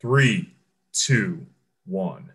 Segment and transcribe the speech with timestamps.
[0.00, 0.54] Three,
[0.92, 1.44] two,
[1.84, 2.30] one.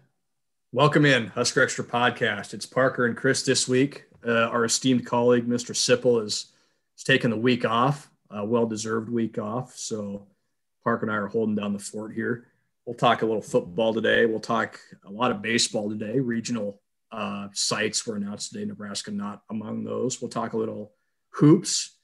[0.74, 2.54] Welcome in, Husker Extra Podcast.
[2.54, 4.04] It's Parker and Chris this week.
[4.28, 5.74] Uh, our esteemed colleague, Mr.
[5.74, 6.52] Sipple, is,
[6.98, 9.78] is taking the week off, a well deserved week off.
[9.78, 10.28] So
[10.84, 12.48] Parker and I are holding down the fort here.
[12.86, 14.26] We'll talk a little football today.
[14.26, 16.20] We'll talk a lot of baseball today.
[16.20, 16.82] Regional
[17.14, 20.22] uh, sites were announced today, Nebraska not among those.
[20.22, 20.92] We'll talk a little
[21.30, 21.96] hoops.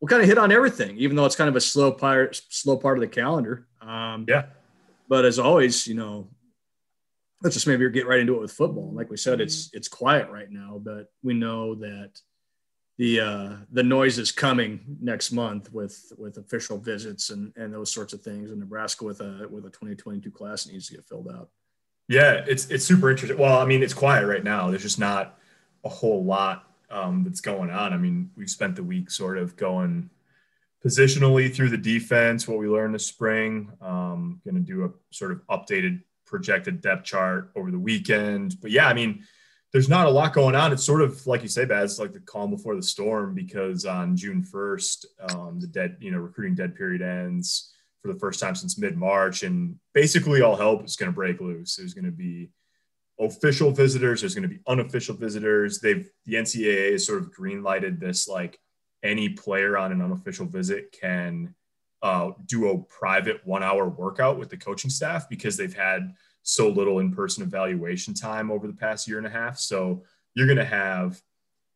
[0.00, 2.78] We'll kind of hit on everything, even though it's kind of a slow part, slow
[2.78, 3.66] part of the calendar.
[3.82, 4.46] Um, yeah.
[5.12, 6.30] But as always, you know,
[7.42, 8.94] let's just maybe get right into it with football.
[8.94, 12.12] Like we said, it's it's quiet right now, but we know that
[12.96, 17.92] the uh, the noise is coming next month with with official visits and and those
[17.92, 18.52] sorts of things.
[18.52, 21.50] And Nebraska with a with a 2022 class needs to get filled out.
[22.08, 23.36] Yeah, it's it's super interesting.
[23.36, 24.70] Well, I mean, it's quiet right now.
[24.70, 25.38] There's just not
[25.84, 27.92] a whole lot um, that's going on.
[27.92, 30.08] I mean, we've spent the week sort of going
[30.84, 33.70] positionally through the defense, what we learned this spring.
[33.80, 38.56] Um, going to do a sort of updated projected depth chart over the weekend.
[38.60, 39.24] But yeah, I mean,
[39.72, 40.72] there's not a lot going on.
[40.72, 44.16] It's sort of like you say, Baz, like the calm before the storm because on
[44.16, 48.54] June 1st, um, the dead, you know, recruiting dead period ends for the first time
[48.54, 49.44] since mid March.
[49.44, 51.76] And basically, all help is going to break loose.
[51.76, 52.50] There's going to be
[53.20, 55.80] official visitors, there's going to be unofficial visitors.
[55.80, 58.58] They've, the NCAA has sort of green lighted this like
[59.02, 61.54] any player on an unofficial visit can
[62.02, 66.68] uh, do a private one hour workout with the coaching staff because they've had so
[66.68, 69.58] little in person evaluation time over the past year and a half.
[69.58, 70.02] So
[70.34, 71.20] you're going to have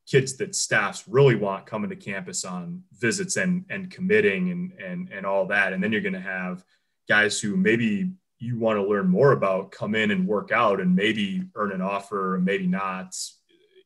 [0.06, 5.08] kids that staffs really want coming to campus on visits and and committing and and
[5.12, 5.72] and all that.
[5.72, 6.64] And then you're going to have
[7.08, 10.94] guys who maybe you want to learn more about come in and work out and
[10.94, 13.14] maybe earn an offer maybe not.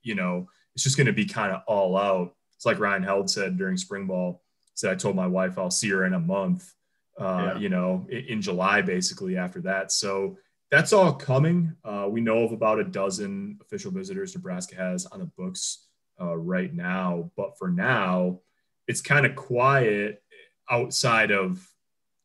[0.02, 3.30] You know it's just going to be kind of all out it's like ryan held
[3.30, 4.42] said during spring ball
[4.80, 6.72] said I told my wife I'll see her in a month,
[7.19, 7.58] uh, yeah.
[7.58, 9.92] you know, in, in, July basically after that.
[9.92, 10.39] So
[10.70, 11.77] that's all coming.
[11.84, 15.86] Uh, we know of about a dozen official visitors Nebraska has on the books
[16.20, 18.41] uh, right now, but for now,
[18.87, 20.22] it's kind of quiet
[20.71, 21.66] outside of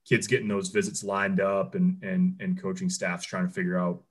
[0.07, 4.03] kids getting those visits lined up and and and coaching staffs trying to figure out,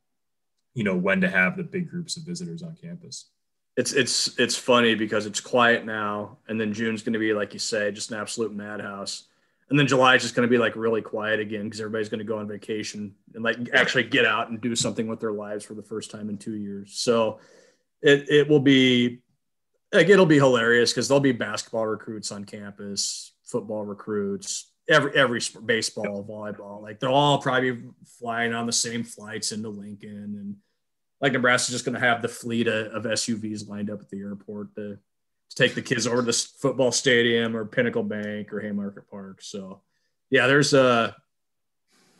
[0.74, 3.30] you know, when to have the big groups of visitors on campus
[3.76, 7.52] it's it's it's funny because it's quiet now, and then June's going to be like
[7.52, 9.24] you say, just an absolute madhouse,
[9.68, 12.18] and then July is just going to be like really quiet again because everybody's going
[12.18, 15.64] to go on vacation and like actually get out and do something with their lives
[15.64, 16.94] for the first time in two years.
[16.94, 17.40] So
[18.00, 19.20] it it will be
[19.92, 25.40] like it'll be hilarious because there'll be basketball recruits on campus, football recruits, every every
[25.64, 27.82] baseball, volleyball, like they'll all probably
[28.20, 30.56] flying on the same flights into Lincoln and
[31.24, 34.20] like Nebraska's just going to have the fleet of, of, SUVs lined up at the
[34.20, 34.98] airport to,
[35.48, 39.40] to take the kids over to the football stadium or Pinnacle Bank or Haymarket Park.
[39.40, 39.80] So,
[40.28, 41.12] yeah, there's a, uh,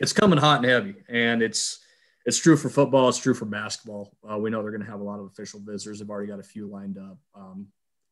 [0.01, 1.81] it's coming hot and heavy, and it's
[2.25, 3.11] it's true for football.
[3.11, 4.17] It's true for basketball.
[4.29, 5.99] Uh, we know they're going to have a lot of official visitors.
[5.99, 7.19] They've already got a few lined up.
[7.35, 7.67] Um,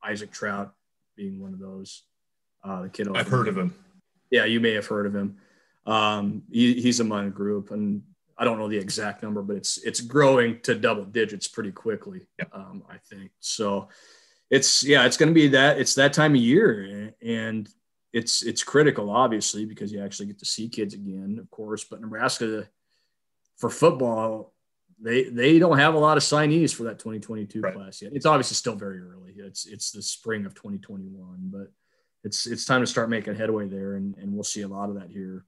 [0.04, 0.72] Isaac Traudt
[1.16, 2.03] being one of those.
[2.62, 3.09] Uh, the kid.
[3.14, 3.74] I've heard of him.
[4.30, 5.38] Yeah, you may have heard of him.
[5.86, 8.03] Um, he, he's among a group, and
[8.38, 12.22] I don't know the exact number, but it's it's growing to double digits pretty quickly.
[12.53, 13.88] Um, I think so.
[14.50, 17.69] It's yeah, it's going to be that it's that time of year, and
[18.12, 21.84] it's it's critical, obviously, because you actually get to see kids again, of course.
[21.84, 22.69] But Nebraska,
[23.56, 24.53] for football,
[25.00, 27.75] they they don't have a lot of signees for that 2022 right.
[27.75, 28.12] class yet.
[28.15, 29.32] It's obviously still very early.
[29.37, 31.72] It's it's the spring of 2021, but
[32.25, 34.97] it's it's time to start making headway there, and and we'll see a lot of
[34.97, 35.44] that here,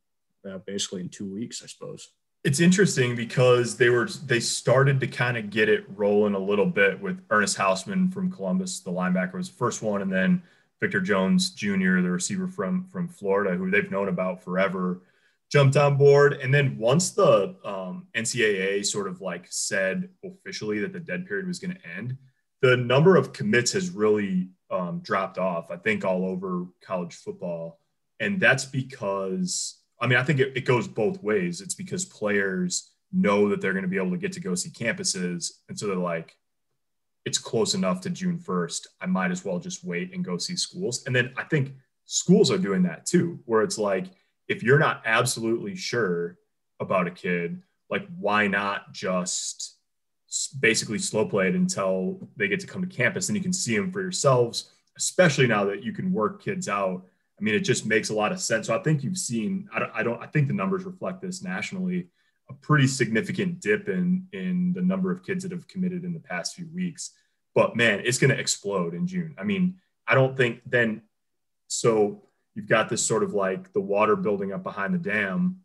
[0.48, 2.10] uh, basically in two weeks, I suppose.
[2.44, 6.66] It's interesting because they were they started to kind of get it rolling a little
[6.66, 10.42] bit with Ernest Hausmann from Columbus, the linebacker was the first one, and then
[10.78, 15.00] Victor Jones Jr., the receiver from from Florida, who they've known about forever,
[15.50, 16.34] jumped on board.
[16.34, 21.46] And then once the um, NCAA sort of like said officially that the dead period
[21.46, 22.18] was going to end,
[22.60, 25.70] the number of commits has really um, dropped off.
[25.70, 27.78] I think all over college football,
[28.20, 31.60] and that's because I mean, I think it, it goes both ways.
[31.60, 34.70] It's because players know that they're going to be able to get to go see
[34.70, 35.52] campuses.
[35.68, 36.36] And so they're like,
[37.24, 38.86] it's close enough to June 1st.
[39.00, 41.04] I might as well just wait and go see schools.
[41.06, 41.72] And then I think
[42.04, 44.06] schools are doing that too, where it's like,
[44.48, 46.36] if you're not absolutely sure
[46.80, 49.78] about a kid, like, why not just
[50.60, 53.76] basically slow play it until they get to come to campus and you can see
[53.76, 57.06] them for yourselves, especially now that you can work kids out
[57.38, 58.68] I mean, it just makes a lot of sense.
[58.68, 61.42] So I think you've seen, I don't, I don't, I think the numbers reflect this
[61.42, 62.08] nationally,
[62.48, 66.20] a pretty significant dip in in the number of kids that have committed in the
[66.20, 67.10] past few weeks.
[67.54, 69.34] But man, it's going to explode in June.
[69.38, 69.76] I mean,
[70.06, 71.02] I don't think then.
[71.66, 72.22] So
[72.54, 75.64] you've got this sort of like the water building up behind the dam,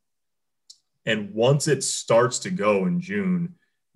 [1.06, 3.56] And once it starts to go in June,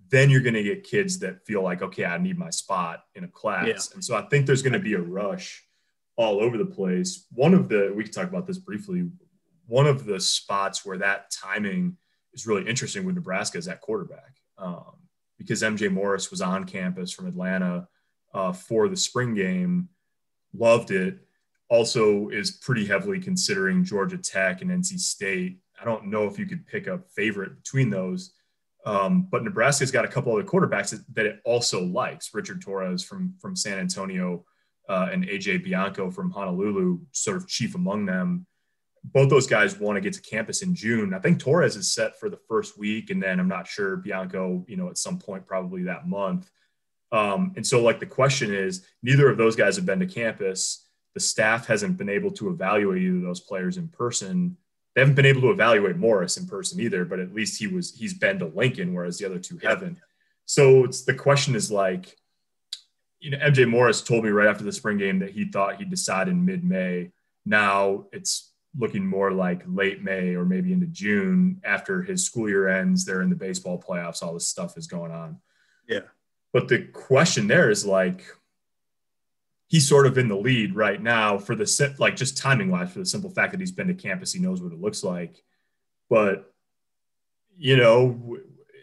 [0.10, 3.24] then you're going to get kids that feel like, okay, I need my spot in
[3.24, 3.68] a class.
[3.68, 3.96] Yeah.
[3.96, 5.64] And so I think there's going to be a rush
[6.16, 7.26] all over the place.
[7.32, 9.10] One of the, we can talk about this briefly.
[9.68, 11.98] One of the spots where that timing
[12.34, 14.38] is really interesting with Nebraska is at quarterback.
[14.58, 14.94] Um,
[15.38, 17.88] because MJ Morris was on campus from Atlanta
[18.34, 19.90] uh, for the spring game,
[20.54, 21.20] loved it.
[21.70, 25.58] Also, is pretty heavily considering Georgia Tech and NC State.
[25.82, 28.34] I don't know if you could pick a favorite between those,
[28.86, 32.34] um, but Nebraska's got a couple other quarterbacks that, that, it also likes.
[32.34, 34.46] Richard Torres from from San Antonio
[34.94, 38.46] uh, and AJ Bianco from Honolulu, sort of chief among them
[39.04, 41.14] both those guys want to get to campus in June.
[41.14, 44.66] I think Torres is set for the first week, and then I'm not sure Bianco,
[44.68, 46.50] you know, at some point probably that month.
[47.12, 50.88] Um, and so, like, the question is, neither of those guys have been to campus.
[51.14, 54.58] The staff hasn't been able to evaluate either of those players in person.
[54.96, 57.94] They haven't been able to evaluate Morris in person either, but at least he was
[57.96, 60.00] he's been to Lincoln, whereas the other two haven't.
[60.46, 62.16] So it's the question is like,
[63.24, 65.90] you know, MJ Morris told me right after the spring game that he thought he'd
[65.90, 67.10] decide in mid-May.
[67.46, 72.68] Now it's looking more like late May or maybe into June after his school year
[72.68, 73.06] ends.
[73.06, 74.22] They're in the baseball playoffs.
[74.22, 75.40] All this stuff is going on.
[75.88, 76.02] Yeah.
[76.52, 78.26] But the question there is like,
[79.68, 83.00] he's sort of in the lead right now for the like just timing wise for
[83.00, 85.42] the simple fact that he's been to campus, he knows what it looks like.
[86.10, 86.54] But
[87.58, 88.38] you know,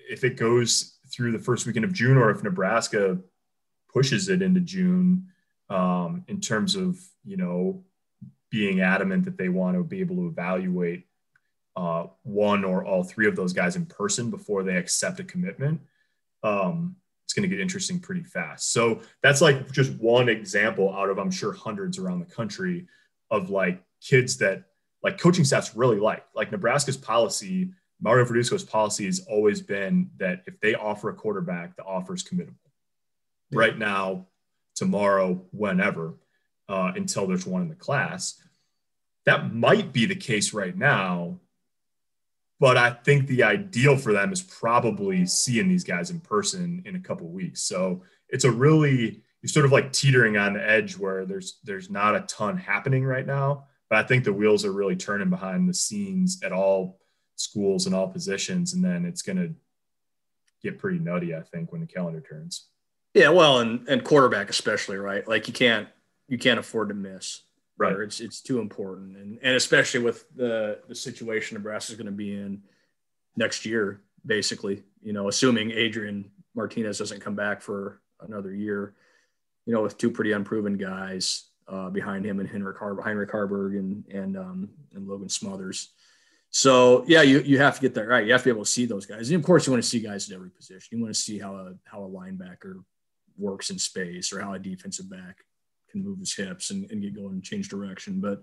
[0.09, 3.19] if it goes through the first weekend of June, or if Nebraska
[3.93, 5.27] pushes it into June,
[5.69, 7.85] um, in terms of you know
[8.51, 11.07] being adamant that they want to be able to evaluate
[11.77, 15.81] uh, one or all three of those guys in person before they accept a commitment,
[16.43, 18.73] um, it's going to get interesting pretty fast.
[18.73, 22.89] So that's like just one example out of, I'm sure, hundreds around the country
[23.31, 24.65] of like kids that
[25.03, 26.25] like coaching staffs really like.
[26.35, 27.71] Like Nebraska's policy,
[28.01, 32.25] Mario Verduzco's policy has always been that if they offer a quarterback, the offer is
[32.25, 32.57] committable.
[33.51, 33.59] Yeah.
[33.59, 34.27] Right now,
[34.75, 36.15] tomorrow, whenever
[36.71, 38.41] uh, until there's one in the class.
[39.27, 41.41] That might be the case right now,
[42.61, 46.95] but I think the ideal for them is probably seeing these guys in person in
[46.95, 47.63] a couple weeks.
[47.63, 51.91] So it's a really you're sort of like teetering on the edge where there's there's
[51.91, 55.69] not a ton happening right now, but I think the wheels are really turning behind
[55.69, 57.01] the scenes at all
[57.37, 59.55] schools and all positions, and then it's going to
[60.63, 61.35] get pretty nutty.
[61.35, 62.69] I think when the calendar turns.
[63.15, 65.27] Yeah, well, and and quarterback especially, right?
[65.27, 65.89] Like you can't
[66.29, 67.43] you can't afford to miss.
[67.77, 67.97] Right.
[67.97, 72.13] It's it's too important, and and especially with the the situation Nebraska is going to
[72.13, 72.63] be in
[73.37, 74.83] next year, basically.
[75.03, 78.95] You know, assuming Adrian Martinez doesn't come back for another year,
[79.65, 83.79] you know, with two pretty unproven guys uh, behind him and Heinrich, Har- Heinrich Haarberg
[83.79, 85.89] and and um, and Logan Smothers.
[86.51, 88.27] So yeah, you, you have to get that right.
[88.27, 89.89] You have to be able to see those guys, and of course, you want to
[89.89, 90.99] see guys at every position.
[90.99, 92.83] You want to see how a how a linebacker
[93.41, 95.39] works in space or how a defensive back
[95.91, 98.21] can move his hips and, and get going and change direction.
[98.21, 98.43] But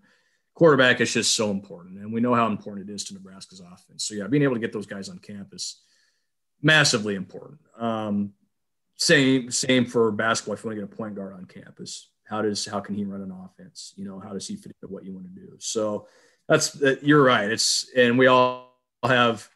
[0.54, 2.00] quarterback is just so important.
[2.00, 4.06] And we know how important it is to Nebraska's offense.
[4.06, 5.82] So, yeah, being able to get those guys on campus,
[6.62, 7.60] massively important.
[7.78, 8.34] Um,
[8.96, 10.56] same, same for basketball.
[10.56, 13.06] If you want to get a point guard on campus, how does, how can he
[13.06, 13.94] run an offense?
[13.96, 15.54] You know, how does he fit into what you want to do?
[15.60, 16.08] So
[16.50, 17.50] that's, you're right.
[17.50, 18.74] It's, and we all
[19.04, 19.48] have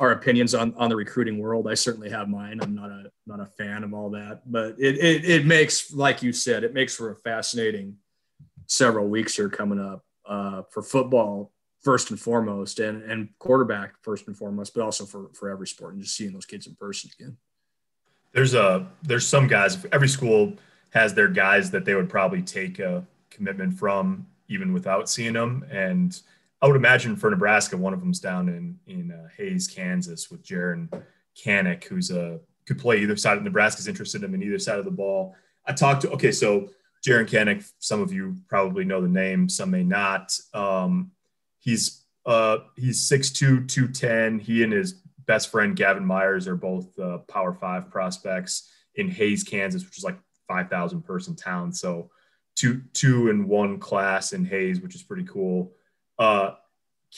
[0.00, 1.68] our opinions on, on the recruiting world.
[1.68, 2.58] I certainly have mine.
[2.62, 6.22] I'm not a not a fan of all that, but it, it it makes, like
[6.22, 7.96] you said, it makes for a fascinating
[8.66, 11.52] several weeks here coming up uh, for football
[11.82, 15.92] first and foremost, and and quarterback first and foremost, but also for for every sport
[15.92, 17.36] and just seeing those kids in person again.
[18.32, 19.84] There's a there's some guys.
[19.92, 20.54] Every school
[20.90, 25.64] has their guys that they would probably take a commitment from even without seeing them,
[25.70, 26.18] and
[26.62, 30.44] I would imagine for Nebraska, one of them's down in in uh, Hays, Kansas, with
[30.44, 30.88] Jaren
[31.36, 33.38] Kanak, who's a could play either side.
[33.38, 35.34] of Nebraska's interested in him in either side of the ball.
[35.66, 36.68] I talked to okay, so
[37.06, 37.68] Jaren Kanak.
[37.78, 40.36] Some of you probably know the name, some may not.
[40.52, 41.12] Um,
[41.58, 44.38] he's uh, he's 6'2", 210.
[44.38, 49.44] He and his best friend Gavin Myers are both uh, Power Five prospects in Hays,
[49.44, 51.72] Kansas, which is like five thousand person town.
[51.72, 52.10] So
[52.56, 55.72] two two in one class in Hays, which is pretty cool.
[56.20, 56.54] Uh,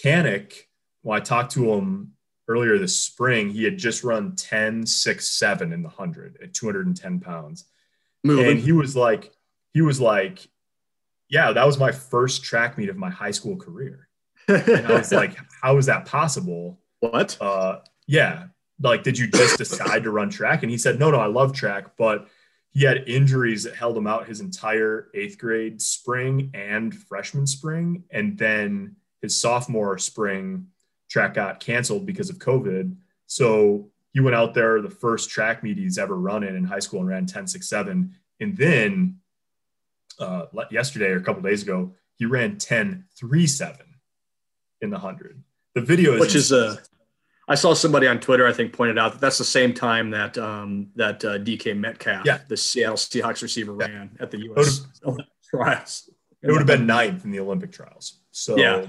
[0.02, 0.54] Kanak,
[1.02, 2.12] well, I talked to him
[2.48, 3.50] earlier this spring.
[3.50, 7.66] He had just run 10, 6, 7 in the 100 at 210 pounds.
[8.24, 8.52] Moving.
[8.52, 9.32] And he was like,
[9.74, 10.48] he was like,
[11.28, 14.08] yeah, that was my first track meet of my high school career.
[14.48, 16.78] And I was like, how is that possible?
[17.00, 17.36] What?
[17.40, 18.44] Uh, yeah.
[18.80, 20.62] Like, did you just decide to run track?
[20.62, 22.28] And he said, no, no, I love track, but
[22.72, 28.04] he had injuries that held him out his entire eighth grade spring and freshman spring.
[28.10, 30.68] And then his sophomore spring
[31.10, 32.96] track got canceled because of COVID.
[33.26, 36.78] So he went out there the first track meet he's ever run in in high
[36.78, 38.10] school and ran 10.67.
[38.40, 39.18] And then
[40.18, 43.80] uh, yesterday or a couple days ago, he ran 10.37
[44.80, 45.42] in the 100.
[45.74, 46.78] The video is which is a.
[47.48, 50.38] I saw somebody on Twitter, I think, pointed out that that's the same time that
[50.38, 52.38] um, that uh, DK Metcalf, yeah.
[52.48, 53.86] the Seattle Seahawks receiver, yeah.
[53.86, 54.86] ran at the U.S.
[55.50, 56.08] trials.
[56.42, 58.18] It would have been ninth in the Olympic trials.
[58.30, 58.86] So yeah,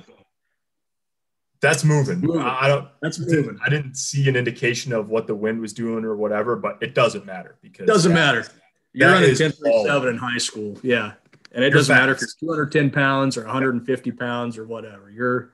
[1.61, 2.19] that's moving.
[2.19, 2.41] moving.
[2.41, 2.87] I don't.
[3.01, 3.57] That's moving.
[3.65, 6.93] I didn't see an indication of what the wind was doing or whatever, but it
[6.93, 8.47] doesn't matter because doesn't that, matter.
[8.91, 11.13] You're running 10.37 in high school, yeah,
[11.53, 12.37] and it You're doesn't matter if fast.
[12.41, 15.09] you're 210 pounds or 150 pounds or whatever.
[15.09, 15.52] You're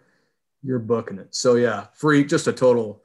[0.63, 1.33] you're booking it.
[1.35, 3.03] So yeah, freak, just a total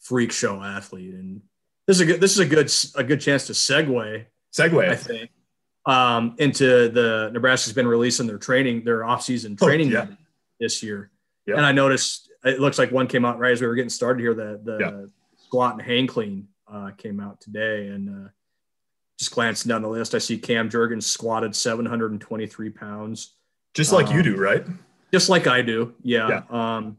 [0.00, 1.40] freak show athlete, and
[1.86, 4.88] this is a good this is a good a good chance to segue segue.
[4.88, 5.30] I think,
[5.86, 10.06] um, into the Nebraska's been releasing their training, their off-season Oh, training yeah.
[10.60, 11.10] this year.
[11.46, 11.56] Yeah.
[11.56, 14.20] And I noticed it looks like one came out right as we were getting started
[14.20, 14.34] here.
[14.34, 15.06] The the Yeah.
[15.44, 18.28] squat and hang clean uh, came out today, and uh,
[19.18, 23.34] just glancing down the list, I see Cam Jurgens squatted 723 pounds,
[23.74, 24.64] Just like you um, do, right?
[25.12, 25.94] Just like I do.
[26.02, 26.42] Yeah.
[26.50, 26.98] Um,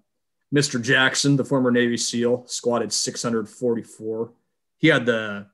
[0.53, 0.81] Mr.
[0.81, 4.31] Jackson, the former Navy SEAL, squatted 644.
[4.77, 5.47] He had the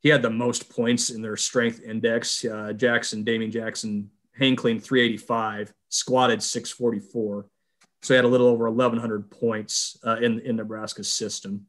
[0.00, 2.44] he had the most points in their strength index.
[2.44, 7.46] Uh, Jackson, Damian Jackson, hang clean 385, squatted 644.
[8.02, 11.66] So he had a little over 1,100 points uh, in in Nebraska's system.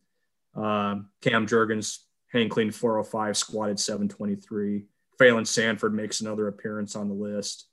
[0.56, 4.86] Um, Cam Jurgens, hang clean 405, squatted 723.
[5.20, 7.68] Phalen Sanford makes another appearance on the list.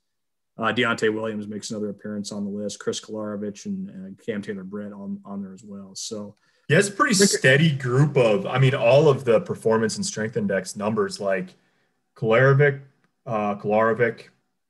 [0.61, 2.79] Uh, Deontay Williams makes another appearance on the list.
[2.79, 5.95] Chris Kolarevic and uh, Cam Taylor Britt on, on there as well.
[5.95, 6.37] So
[6.69, 8.47] Yeah, it's a pretty steady group of.
[8.47, 11.55] I mean, all of the performance and strength index numbers like
[12.15, 12.81] Kolarevic,
[13.27, 14.29] uh, Kolarevic,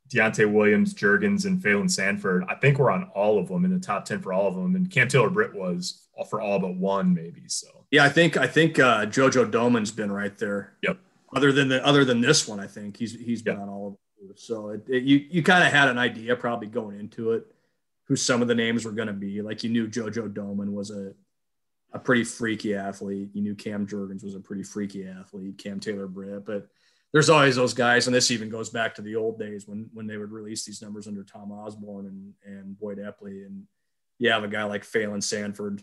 [0.08, 2.44] Deontay Williams, Jurgens, and Phalen Sanford.
[2.48, 4.76] I think we're on all of them in the top ten for all of them,
[4.76, 7.42] and Cam Taylor Britt was for all but one, maybe.
[7.46, 10.74] So yeah, I think I think uh, Jojo Domann's been right there.
[10.82, 10.98] Yep.
[11.34, 13.62] Other than the other than this one, I think he's he's been Yep.
[13.62, 13.98] on all of them.
[14.30, 14.42] Too.
[14.42, 17.46] So it, it- you you kind of had an idea probably going into it
[18.04, 19.40] who some of the names were going to be.
[19.40, 21.12] Like you knew Jojo Domann was a
[21.92, 23.30] a pretty freaky athlete.
[23.34, 25.58] You knew Cam Jurgens was a pretty freaky athlete.
[25.58, 26.68] Cam Taylor Britt, but
[27.12, 30.06] there's always those guys, and this even goes back to the old days when when
[30.06, 33.64] they would release these numbers under Tom Osborne and and Boyd Epley, and
[34.18, 35.82] you have a guy like Phalen Sanford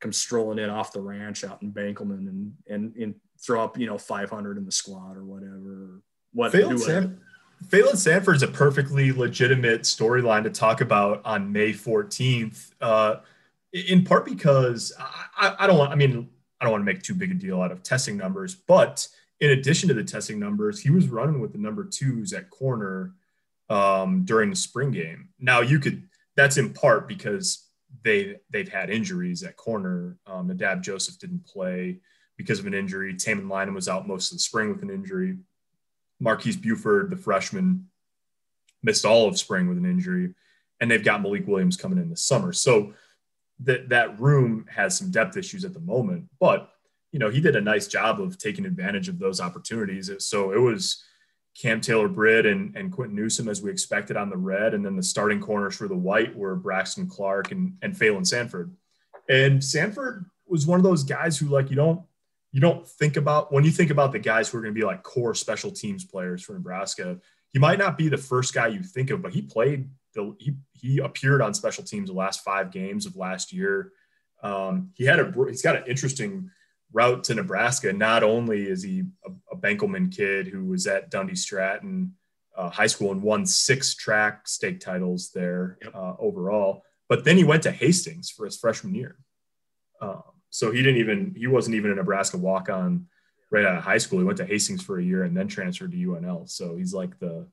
[0.00, 3.86] come strolling in off the ranch out in Benkelman and and, and throw up you
[3.86, 6.02] know 500 in the squat or whatever.
[6.32, 6.80] What Phalen.
[6.80, 7.20] San-
[7.68, 13.16] Phalen Sanford's a perfectly legitimate storyline to talk about on May 14th, uh,
[13.72, 14.92] in part because
[15.36, 16.28] I, I, don't want, I mean,
[16.60, 19.06] I don't want to make too big a deal out of testing numbers, but
[19.40, 23.12] in addition to the testing numbers, he was running with the number twos at corner
[23.68, 25.28] um, during the spring game.
[25.38, 26.04] Now you could,
[26.36, 27.66] that's in part because
[28.02, 30.16] they, they've had injuries at corner.
[30.26, 31.98] Um, Nadab Joseph didn't play
[32.36, 33.14] because of an injury.
[33.14, 35.38] Tamon Lynum was out most of the spring with an injury.
[36.20, 37.88] Marquise Buford, the freshman,
[38.82, 40.34] missed all of spring with an injury,
[40.80, 42.52] and they've got Malik Williams coming in this summer.
[42.52, 42.94] So
[43.60, 46.70] that that room has some depth issues at the moment, but
[47.12, 50.10] you know he did a nice job of taking advantage of those opportunities.
[50.18, 51.02] So it was
[51.60, 54.96] Cam Taylor Britt and, and Quentin Newsom as we expected on the red, and then
[54.96, 58.74] the starting corners for the white were Braxton Clark and and Phalen Sanford.
[59.28, 62.02] And Sanford was one of those guys who like you don't
[62.54, 64.86] you don't think about when you think about the guys who are going to be
[64.86, 67.18] like core special teams players for Nebraska.
[67.52, 70.54] He might not be the first guy you think of, but he played the he
[70.72, 73.90] he appeared on special teams the last five games of last year.
[74.40, 76.48] Um, he had a he's got an interesting
[76.92, 77.92] route to Nebraska.
[77.92, 82.14] Not only is he a, a Benkelman kid who was at Dundee Stratton
[82.56, 85.92] uh, High School and won six track state titles there Yep.
[85.92, 89.16] uh, overall, but then he went to Hastings for his freshman year.
[90.00, 90.22] Um,
[90.54, 93.08] so he didn't even he wasn't even a Nebraska walk on
[93.50, 94.20] right out of high school.
[94.20, 96.48] He went to Hastings for a year and then transferred to UNL.
[96.48, 97.48] So he's like the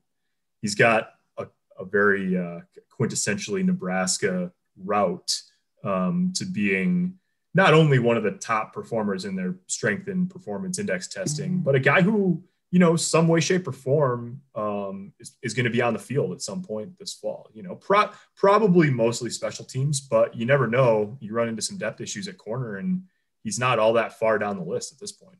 [0.60, 1.48] he's got a,
[1.80, 2.60] a very uh,
[2.96, 5.42] quintessentially Nebraska route
[5.82, 7.14] um, to being
[7.54, 11.74] not only one of the top performers in their strength and performance index testing, but
[11.74, 12.40] a guy who
[12.72, 15.98] you know some way, shape, or form um, is, is going to be on the
[15.98, 17.50] field at some point this fall.
[17.52, 21.18] You know, pro- probably mostly special teams, but you never know.
[21.20, 23.02] You run into some depth issues at corner, and
[23.44, 25.36] he's not all that far down the list at this point.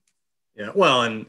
[0.54, 1.24] Yeah, well, and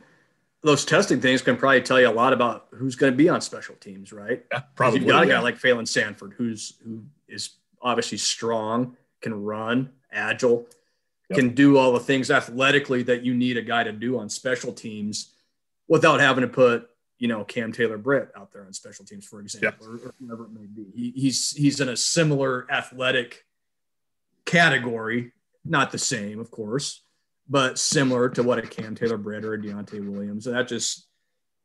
[0.61, 3.39] those testing things can probably tell you a lot about who's going to be on
[3.39, 4.43] special teams, right?
[4.51, 4.99] Yeah, probably.
[4.99, 5.35] You've got a yeah.
[5.35, 10.67] guy like Phalen Sanford, who's who is obviously strong, can run, agile,
[11.29, 11.39] Yep.
[11.39, 14.73] can do all the things athletically that you need a guy to do on special
[14.73, 15.32] teams,
[15.87, 19.39] without having to put you know Cam Taylor Britt out there on special teams, for
[19.39, 20.85] example, or, or whoever it may be.
[20.95, 23.45] He, he's he's in a similar athletic
[24.45, 25.31] category,
[25.63, 27.03] not the same, of course,
[27.47, 30.47] but similar to what a Cam Taylor Britt or a Deontay Williams.
[30.47, 31.07] And that just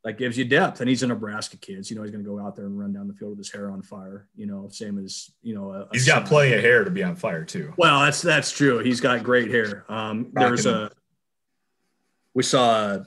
[0.04, 0.80] that gives you depth.
[0.80, 1.84] And he's a Nebraska kid.
[1.84, 3.38] So, you know, he's going to go out there and run down the field with
[3.38, 6.62] his hair on fire, you know, same as, you know, a, he's got plenty of
[6.62, 7.74] hair to be on fire too.
[7.76, 8.78] Well, that's, that's true.
[8.78, 9.84] He's got great hair.
[9.88, 10.92] Um, there's a,
[12.32, 13.00] we saw,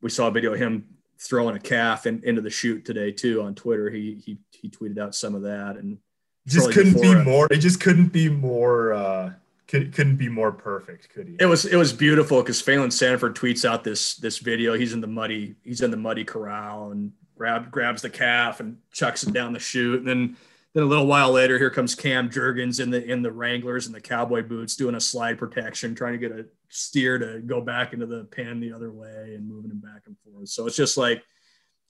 [0.00, 0.86] we saw a video of him
[1.18, 3.90] throwing a calf in, into the chute today too on Twitter.
[3.90, 5.98] He, he, he tweeted out some of that and
[6.46, 9.32] just couldn't be more, it just couldn't be more, uh,
[9.68, 11.36] could, couldn't be more perfect, could he?
[11.38, 14.74] It was it was beautiful because Phalen Sanford tweets out this this video.
[14.74, 18.78] He's in the muddy he's in the muddy corral and grab grabs the calf and
[18.90, 20.00] chucks it down the chute.
[20.00, 20.36] And then
[20.74, 23.94] then a little while later, here comes Cam Jurgens in the in the Wranglers and
[23.94, 27.92] the cowboy boots doing a slide protection, trying to get a steer to go back
[27.92, 30.48] into the pan the other way and moving him back and forth.
[30.48, 31.22] So it's just like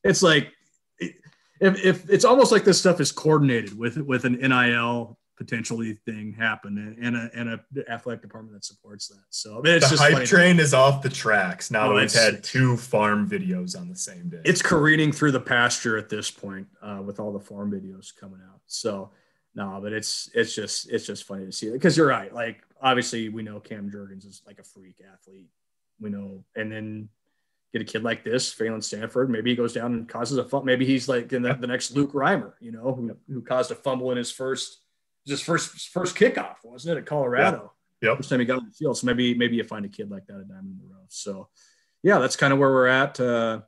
[0.03, 0.53] it's like
[0.99, 6.35] if, if it's almost like this stuff is coordinated with with an NIL potentially thing
[6.35, 9.25] happen and a and a athletic department that supports that.
[9.31, 10.27] So I mean, it's the just hype funny.
[10.27, 13.97] train is off the tracks now oh, that we've had two farm videos on the
[13.97, 14.41] same day.
[14.45, 18.41] It's careening through the pasture at this point uh, with all the farm videos coming
[18.53, 18.61] out.
[18.67, 19.13] So
[19.55, 22.33] no, but it's it's just it's just funny to see because you're right.
[22.35, 25.51] Like obviously we know Cam Jurgens is like a freak athlete.
[26.01, 27.09] We know, and then
[27.73, 30.65] get a kid like this, Phalen Sanford, Maybe he goes down and causes a fumble.
[30.67, 33.75] Maybe he's like in the, the next Luke Reimer, you know, who, who caused a
[33.75, 34.81] fumble in his first
[35.27, 37.73] his first first kickoff, wasn't it, at Colorado?
[38.03, 38.11] Yeah.
[38.11, 38.19] Yep.
[38.19, 38.97] First time he got on the field.
[38.97, 41.11] So maybe maybe you find a kid like that a diamond in the rough.
[41.11, 41.49] So
[42.03, 43.21] yeah, that's kind of where we're at.
[43.21, 43.61] Uh,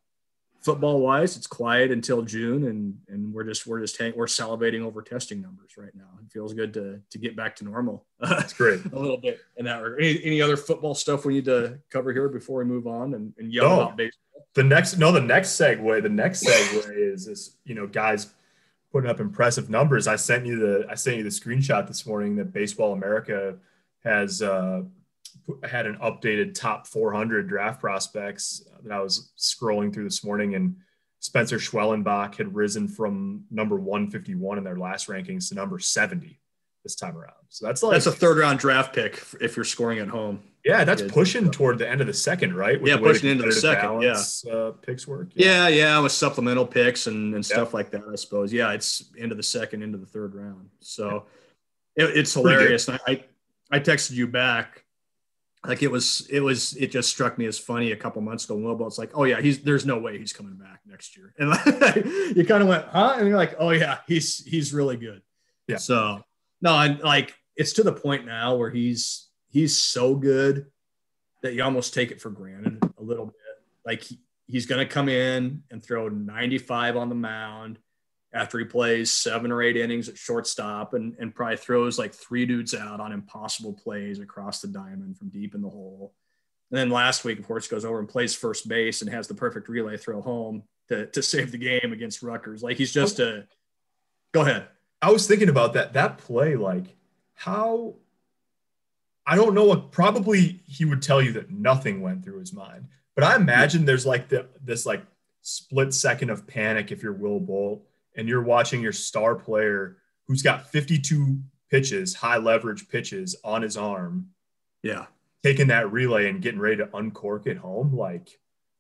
[0.63, 4.83] football wise, it's quiet until June, and and we're just we're just hang, we're salivating
[4.83, 6.09] over testing numbers right now.
[6.25, 8.07] It feels good to to get back to normal.
[8.21, 8.85] That's great.
[8.85, 10.03] a little bit in that regard.
[10.03, 13.33] Any, any, other football stuff we need to cover here before we move on and,
[13.39, 13.81] and yell no.
[13.83, 14.47] about baseball?
[14.55, 16.03] The next no, the next segue.
[16.03, 18.33] The next segue is is you know guys
[18.93, 20.07] putting up impressive numbers.
[20.07, 23.57] I sent you the I sent you the screenshot this morning that Baseball America
[24.05, 24.83] has uh,
[25.65, 30.77] had an updated top 400 draft prospects that I was scrolling through this morning, and
[31.21, 36.39] Spencer Schwellenbach had risen from number 151 in their last rankings to number 70
[36.83, 37.35] this time around.
[37.49, 40.43] So that's like that's a third round draft pick if you're scoring at home.
[40.65, 42.81] Yeah, that's pushing toward the end of the second, right?
[42.81, 44.01] With yeah, pushing into the second.
[44.01, 45.31] Balance, yeah, uh, picks work.
[45.35, 45.67] Yeah.
[45.67, 48.03] yeah, yeah, with supplemental picks and, and stuff like that.
[48.11, 48.53] I suppose.
[48.53, 50.71] Yeah, it's into the second, into the third round.
[50.81, 51.27] So
[51.97, 52.05] yeah.
[52.05, 52.89] it, it's hilarious.
[52.89, 53.25] I
[53.71, 54.85] I texted you back.
[55.65, 58.57] Like it was, it was, it just struck me as funny a couple months ago.
[58.57, 61.33] Will Bolt, it's like, oh yeah, he's there's no way he's coming back next year,
[61.39, 62.05] and like,
[62.37, 63.15] you kind of went, huh?
[63.17, 65.23] And you're like, oh yeah, he's he's really good.
[65.69, 65.77] Yeah.
[65.77, 66.23] So
[66.61, 70.67] no, and like it's to the point now where he's he's so good
[71.43, 73.35] that you almost take it for granted a little bit.
[73.85, 77.79] Like he, he's going to come in and throw 95 on the mound
[78.35, 82.47] after he plays seven or eight innings at shortstop and, and probably throws like three
[82.47, 86.15] dudes out on impossible plays across the diamond from deep in the hole.
[86.71, 89.35] And then last week, of course, goes over and plays first base and has the
[89.35, 92.63] perfect relay throw home to, to save the game against Rutgers.
[92.63, 93.47] Like he's just a
[94.33, 94.67] go ahead.
[95.03, 96.97] I was thinking about that, that play, like
[97.35, 97.97] how
[99.27, 102.87] I don't know what probably he would tell you that nothing went through his mind.
[103.15, 105.03] But I imagine there's like the, this like
[105.43, 109.97] split second of panic if you're Will Bolt and you're watching your star player
[110.27, 111.39] who's got 52
[111.71, 114.29] pitches, high leverage pitches on his arm.
[114.83, 115.07] Yeah.
[115.43, 117.97] Taking that relay and getting ready to uncork it home.
[117.97, 118.39] Like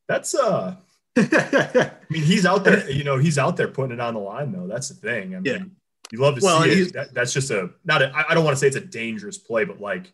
[0.09, 0.77] that's uh
[1.16, 4.53] I mean, he's out there, you know, he's out there putting it on the line
[4.53, 4.66] though.
[4.66, 5.35] That's the thing.
[5.35, 5.64] I mean, yeah.
[6.11, 6.92] you love to well, see it.
[6.92, 9.64] That, that's just a not a, I don't want to say it's a dangerous play,
[9.64, 10.12] but like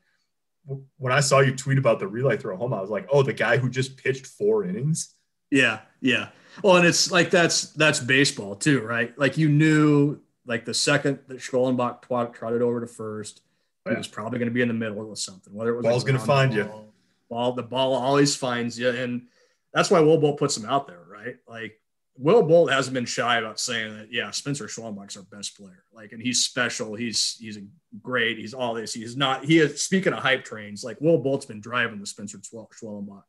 [0.98, 3.33] when I saw you tweet about the relay throw home, I was like, oh, the
[3.33, 5.14] guy who just pitched four innings.
[5.50, 6.28] Yeah, yeah.
[6.62, 9.16] Well, and it's like that's that's baseball too, right?
[9.18, 12.03] Like you knew like the second that Schwellenbach
[12.35, 13.42] trotted over to first,
[13.87, 13.97] oh, yeah.
[13.97, 15.55] he was probably going to be in the middle of something.
[15.55, 16.92] Whether it was ball's going to find ball, you.
[17.31, 19.27] Ball, the ball always finds you, and
[19.73, 21.37] that's why Will Bolt puts him out there, right?
[21.47, 21.79] Like
[22.16, 25.85] Will Bolt hasn't been shy about saying that, yeah, Spencer Schwellenbach's our best player.
[25.92, 26.97] Like, and he's special.
[26.97, 27.62] He's he's a
[28.03, 28.38] great.
[28.38, 28.92] He's all this.
[28.92, 29.44] He's not.
[29.44, 30.83] He is speaking of hype trains.
[30.83, 33.23] Like Will Bolt's been driving the Spencer Schwellenbach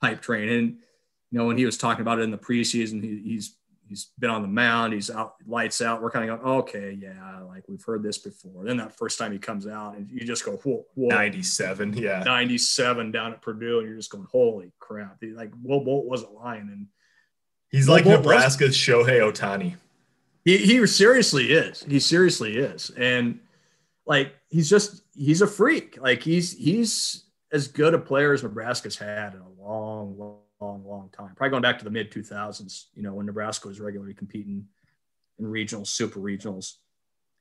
[0.00, 0.78] hype train, and
[1.36, 4.30] you know when he was talking about it in the preseason, he, he's he's been
[4.30, 4.94] on the mound.
[4.94, 6.00] He's out, lights out.
[6.00, 8.64] We're kind of going, okay, yeah, like we've heard this before.
[8.64, 11.08] Then that first time he comes out, and you just go, whoa, whoa.
[11.08, 15.18] 97, yeah, 97 down at Purdue, and you're just going, holy crap!
[15.22, 16.86] Like Will Bolt wasn't lying, and
[17.70, 19.74] He's like Nebraska's Shohei Ohtani.
[20.46, 21.82] He, he seriously is.
[21.82, 22.90] He seriously is.
[22.96, 23.40] And
[24.06, 26.00] like he's just he's a freak.
[26.00, 30.38] Like he's he's as good a player as Nebraska's had in a long, long,
[30.96, 31.34] long, time.
[31.36, 34.66] Probably going back to the mid 2000s, you know, when Nebraska was regularly competing
[35.38, 36.74] in regionals, super regionals,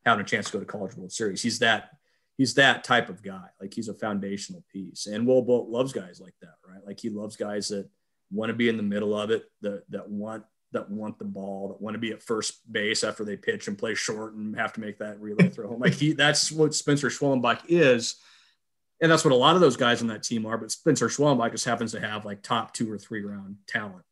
[0.05, 1.41] having a chance to go to College World Series.
[1.41, 1.91] He's that
[2.37, 3.47] he's that type of guy.
[3.59, 5.07] Like he's a foundational piece.
[5.07, 6.85] And Will Bolt loves guys like that, right?
[6.85, 7.89] Like he loves guys that
[8.31, 11.69] want to be in the middle of it, that that want that want the ball,
[11.69, 14.73] that want to be at first base after they pitch and play short and have
[14.73, 15.79] to make that relay throw home.
[15.79, 18.15] Like he that's what Spencer Schwellenbach is.
[19.01, 20.58] And that's what a lot of those guys on that team are.
[20.58, 24.03] But Spencer Schwellenbach just happens to have like top two or three round talent.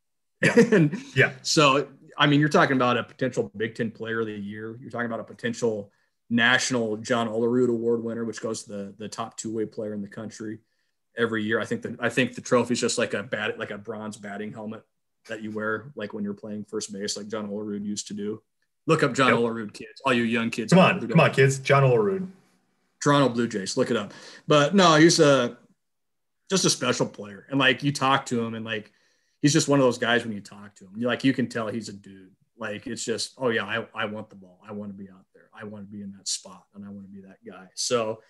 [0.44, 0.54] Yeah.
[0.72, 1.32] and Yeah.
[1.42, 4.78] so, I mean, you're talking about a potential Big Ten Player of the Year.
[4.82, 5.92] You're talking about a potential
[6.30, 10.02] national John Olerud Award winner, which goes to the the top two way player in
[10.02, 10.60] the country
[11.18, 11.60] every year.
[11.60, 14.18] I think the I think the trophy is just like a bat like a bronze
[14.18, 14.84] batting helmet
[15.30, 18.42] that you wear like when you're playing first base, like John Olerud used to do.
[18.86, 19.38] Look up John Yep.
[19.38, 20.02] Olerud, kids.
[20.06, 20.74] All you young kids.
[20.74, 21.60] Come on, come on, kids.
[21.60, 22.28] John Olerud.
[23.04, 23.76] Toronto Blue Jays.
[23.76, 24.14] Look it up.
[24.48, 25.58] But no, he's a
[26.50, 27.46] just a special player.
[27.50, 28.92] And like you talk to him and like
[29.42, 30.92] he's just one of those guys when you talk to him.
[30.96, 32.32] You like you can tell he's a dude.
[32.58, 34.60] Like it's just, oh yeah, I, I want the ball.
[34.68, 35.50] I want to be out there.
[35.54, 37.68] I want to be in that spot and I want to be that guy.
[37.76, 38.22] So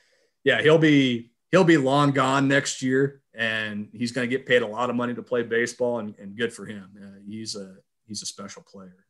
[0.44, 4.64] yeah, he'll be he'll be long gone next year and he's going to get paid
[4.64, 6.90] a lot of money to play baseball and, and good for him.
[7.00, 7.76] Uh, he's a
[8.08, 9.06] he's a special player.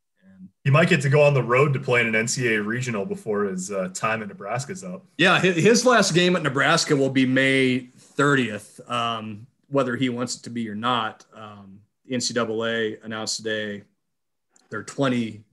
[0.63, 3.45] He might get to go on the road to play in an NCAA regional before
[3.45, 5.05] his uh, time in Nebraska's up.
[5.17, 10.43] Yeah, his last game at Nebraska will be May 30th, um, whether he wants it
[10.43, 11.25] to be or not.
[11.35, 13.83] Um, NCAA announced today
[14.69, 15.43] there are 20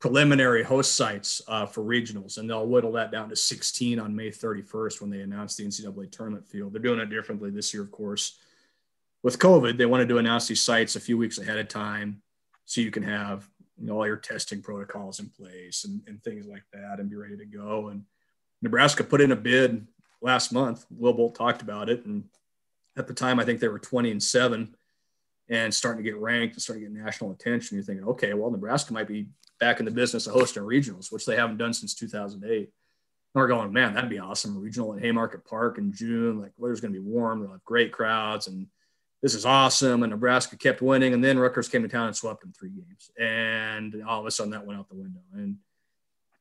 [0.00, 4.30] preliminary host sites uh, for regionals, and they'll whittle that down to 16 on May
[4.30, 6.72] 31st when they announce the NCAA tournament field.
[6.72, 8.38] They're doing it differently this year, of course.
[9.22, 12.22] With COVID, they wanted to announce these sites a few weeks ahead of time
[12.64, 16.46] so you can have you know, all your testing protocols in place and, and things
[16.46, 17.88] like that and be ready to go.
[17.88, 18.04] And
[18.62, 19.86] Nebraska put in a bid
[20.22, 20.86] last month.
[20.90, 22.04] Will Bolt talked about it.
[22.06, 22.24] And
[22.96, 24.74] at the time, I think they were 20 and seven
[25.48, 27.76] and starting to get ranked and starting to get national attention.
[27.76, 29.26] You're thinking, okay, well, Nebraska might be
[29.60, 32.58] back in the business of hosting regionals, which they haven't done since 2008.
[32.58, 32.68] And
[33.34, 34.58] we're going, man, that'd be awesome.
[34.58, 36.40] Regional at Haymarket Park in June.
[36.40, 37.40] Like, weather's going to be warm.
[37.40, 38.46] They'll have great crowds.
[38.46, 38.68] And
[39.24, 40.02] this is awesome.
[40.02, 41.14] And Nebraska kept winning.
[41.14, 43.10] And then Rutgers came to town and swept them three games.
[43.18, 45.22] And all of a sudden that went out the window.
[45.32, 45.56] And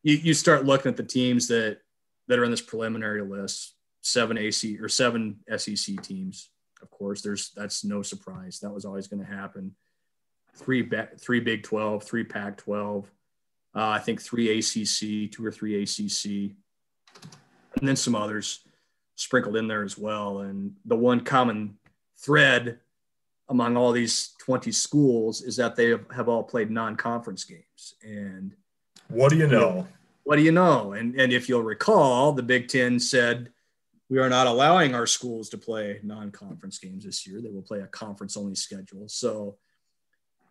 [0.01, 1.77] you, you start looking at the teams that,
[2.27, 6.49] that are in this preliminary list, seven AC or seven SEC teams.
[6.81, 8.59] Of course, there's that's no surprise.
[8.59, 9.75] That was always going to happen.
[10.53, 10.85] Three,
[11.17, 13.09] three Big Twelve, three Pac 12,
[13.75, 16.51] uh, I think three ACC, two or three ACC,
[17.79, 18.59] and then some others
[19.15, 20.39] sprinkled in there as well.
[20.39, 21.77] And the one common
[22.17, 22.79] thread
[23.49, 27.95] among all these 20 schools is that they have, have all played non-conference games.
[28.03, 28.55] And
[29.09, 29.87] What do you know?
[30.23, 30.93] what do you know?
[30.93, 33.49] And, and if you'll recall, the Big Ten said
[34.09, 37.41] we are not allowing our schools to play non-conference games this year.
[37.41, 39.07] They will play a conference-only schedule.
[39.09, 39.57] So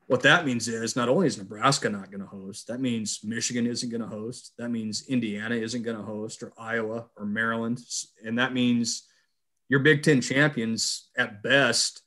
[0.08, 3.66] what that means is not only is Nebraska not going to host, that means Michigan
[3.66, 4.52] isn't going to host.
[4.58, 7.80] That means Indiana isn't going to host, or Iowa, or Maryland,
[8.24, 9.04] and that means
[9.68, 12.02] your Big Ten champions at best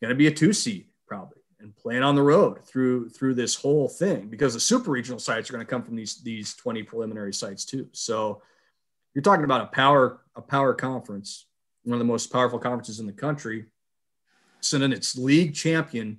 [0.00, 3.54] going to be a two seed probably and playing on the road through through this
[3.54, 6.82] whole thing because the super regional sites are going to come from these these 20
[6.82, 7.88] preliminary sites too.
[7.92, 8.42] So
[9.14, 11.46] you're talking about a power a power conference,
[11.84, 13.66] one of the most powerful conferences in the country,
[14.60, 16.18] sending its league champion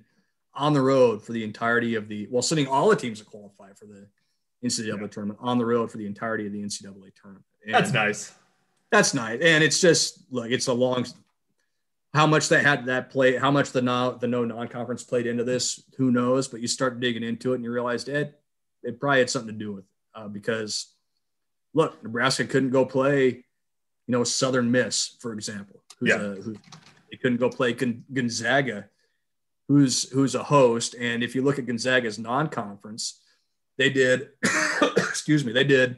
[0.54, 3.72] on the road for the entirety of the well, sending all the teams to qualify
[3.74, 4.06] for the
[4.64, 5.06] NCAA Yeah.
[5.08, 7.44] tournament on the road for the entirety of the NCAA tournament.
[7.66, 8.32] And That's nice.
[8.94, 11.04] That's nice, and it's just look, it's a long.
[12.14, 15.26] How much that had that play, how much the no the no non conference played
[15.26, 16.46] into this, who knows?
[16.46, 18.40] But you start digging into it, and you realize it
[18.84, 20.94] it probably had something to do with it uh, because
[21.72, 23.42] look, Nebraska couldn't go play, you
[24.06, 26.20] know, Southern Miss, for example, who's Yeah.
[26.20, 26.54] a, who
[27.10, 28.88] they couldn't go play Gon- Gonzaga,
[29.66, 33.20] who's who's a host, and if you look at Gonzaga's non conference,
[33.76, 34.28] they did,
[34.98, 35.96] excuse me, they did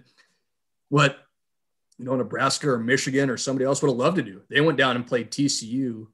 [0.88, 1.18] what
[1.98, 4.42] you know, Nebraska or Michigan or somebody else would have loved to do.
[4.50, 6.06] They went down and played TCU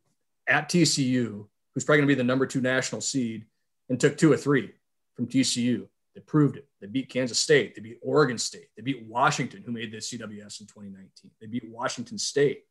[0.48, 3.46] at TCU, who's probably going to be the number two national seed,
[3.88, 4.72] and took two or three
[5.14, 5.86] from TCU.
[6.14, 6.68] They proved it.
[6.80, 7.74] They beat Kansas State.
[7.74, 8.68] They beat Oregon State.
[8.76, 11.30] They beat Washington, who made the CWS in 2019.
[11.40, 12.64] They beat Washington State.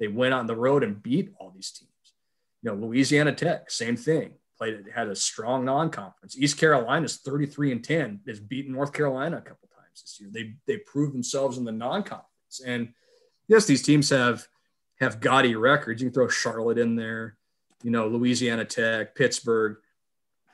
[0.00, 1.90] They went on the road and beat all these teams.
[2.62, 4.32] You know, Louisiana Tech, same thing.
[4.56, 6.36] Played had a strong non-conference.
[6.36, 10.30] East Carolina's 33 and 10, has beaten North Carolina a couple times this year.
[10.32, 12.26] They they proved themselves in the non-conference.
[12.64, 12.94] And
[13.46, 14.46] yes, these teams have
[15.00, 16.02] have gaudy records.
[16.02, 17.36] You can throw Charlotte in there,
[17.82, 19.76] you know, Louisiana Tech, Pittsburgh.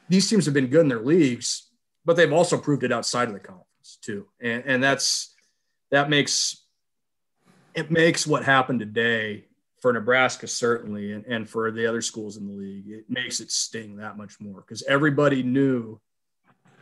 [0.09, 1.69] These teams have been good in their leagues,
[2.05, 4.27] but they've also proved it outside of the conference too.
[4.41, 5.35] And and that's
[5.91, 6.65] that makes
[7.75, 9.47] it makes what happened today
[9.81, 13.51] for Nebraska certainly and, and for the other schools in the league, it makes it
[13.51, 16.01] sting that much more because everybody knew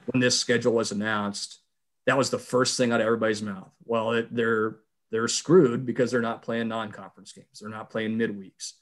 [0.07, 1.61] when this schedule was announced,
[2.07, 3.73] that was the first thing out of everybody's mouth.
[3.85, 4.77] Well, it, they're
[5.13, 7.61] they're screwed because they're not playing non-conference games.
[7.61, 8.73] They're not playing midweeks.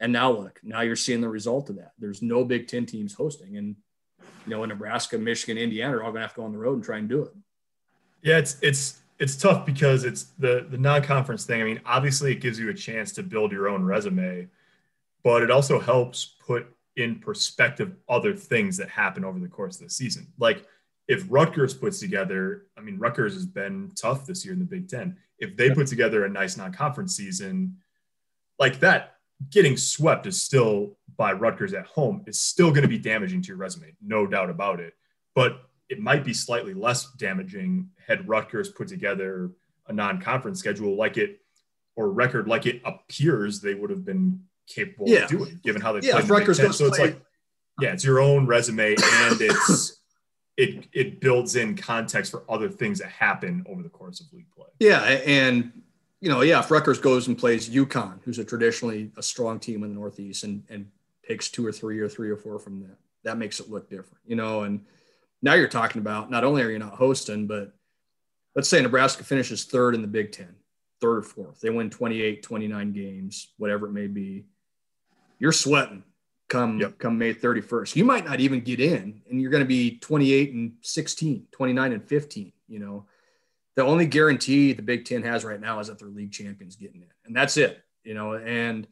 [0.00, 1.92] And now look, now you're seeing the result of that.
[1.98, 3.76] There's no Big Ten teams hosting, and
[4.18, 6.58] you know, in Nebraska, Michigan, Indiana are all going to have to go on the
[6.58, 7.32] road and try and do it.
[8.22, 11.60] Yeah, it's it's it's tough because it's the the non-conference thing.
[11.60, 14.48] I mean, obviously, it gives you a chance to build your own resume,
[15.22, 16.66] but it also helps put
[16.96, 20.32] in perspective other things that happen over the course of the season.
[20.38, 20.64] Like
[21.08, 24.88] if Rutgers puts together, I mean, Rutgers has been tough this year in the Big
[24.88, 25.16] Ten.
[25.38, 27.78] If they put together a nice non-conference season
[28.58, 29.16] like that,
[29.50, 33.48] getting swept is still by Rutgers at home is still going to be damaging to
[33.48, 34.94] your resume, no doubt about it.
[35.34, 39.50] But it might be slightly less damaging had Rutgers put together
[39.88, 41.40] a non-conference schedule like it
[41.96, 45.24] or record like it appears they would have been capable yeah.
[45.24, 46.30] of doing, given how they yeah, played.
[46.30, 47.20] Rutgers goes so it's like,
[47.80, 50.00] yeah, it's your own resume and it's
[50.56, 54.50] it it builds in context for other things that happen over the course of league
[54.54, 54.68] play.
[54.78, 55.72] Yeah, and
[56.20, 59.82] you know, yeah, if Rutgers goes and plays UConn, who's a traditionally a strong team
[59.82, 60.88] in the Northeast, and and
[61.22, 64.18] picks two or three or three or four from that, that makes it look different,
[64.26, 64.62] you know.
[64.62, 64.84] And
[65.42, 67.72] now you're talking about not only are you not hosting, but
[68.54, 70.54] let's say Nebraska finishes third in the Big Ten,
[71.00, 74.44] third or fourth, they win 28, 29 games, whatever it may be.
[75.38, 76.04] You're sweating
[76.48, 76.98] come yep.
[76.98, 77.96] come May 31st.
[77.96, 81.92] You might not even get in and you're going to be 28 and 16, 29
[81.92, 83.06] and 15, you know.
[83.76, 87.02] The only guarantee the Big 10 has right now is that their league champions getting
[87.02, 87.08] in.
[87.24, 88.86] And that's it, you know, and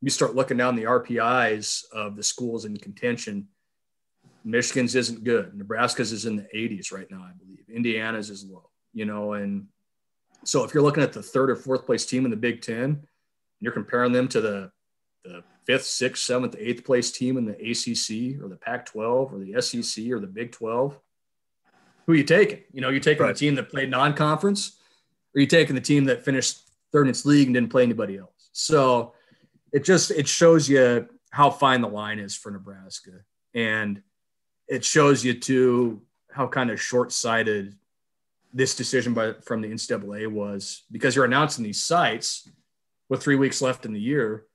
[0.00, 3.48] you start looking down the RPIs of the schools in contention.
[4.44, 5.56] Michigan's isn't good.
[5.56, 7.64] Nebraska's is in the 80s right now, I believe.
[7.68, 9.66] Indiana's is low, you know, and
[10.44, 13.02] so if you're looking at the third or fourth place team in the Big 10,
[13.60, 14.70] you're comparing them to the
[15.24, 19.38] the fifth, sixth, seventh, eighth place team in the ACC or the Pac 12 or
[19.38, 20.98] the SEC or the Big 12,
[22.06, 22.60] who are you taking?
[22.72, 23.34] You know, you're taking right.
[23.34, 24.78] the team that played non conference
[25.34, 28.16] or you taking the team that finished third in its league and didn't play anybody
[28.16, 28.48] else.
[28.52, 29.12] So
[29.72, 33.10] it just, it shows you how fine the line is for Nebraska.
[33.54, 34.02] And
[34.68, 37.76] it shows you too how kind of short sighted
[38.54, 42.48] this decision by, from the NCAA was because you're announcing these sites
[43.10, 44.46] with three weeks left in the year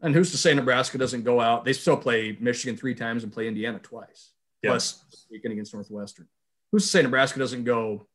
[0.00, 1.64] and who's to say Nebraska doesn't go out?
[1.64, 4.32] They still play Michigan three times and play Indiana twice,
[4.62, 4.70] yeah.
[4.70, 6.28] plus weekend against Northwestern.
[6.70, 8.06] Who's to say Nebraska doesn't go?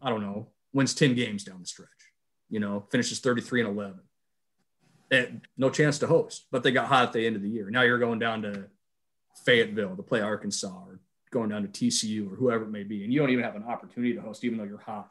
[0.00, 0.48] I don't know.
[0.72, 1.88] Wins ten games down the stretch.
[2.48, 4.00] You know, finishes thirty three and eleven.
[5.10, 7.68] And no chance to host, but they got hot at the end of the year.
[7.68, 8.66] Now you're going down to
[9.44, 11.00] Fayetteville to play Arkansas, or
[11.32, 13.64] going down to TCU or whoever it may be, and you don't even have an
[13.64, 15.10] opportunity to host, even though you're hot.